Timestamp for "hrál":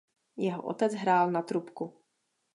0.93-1.31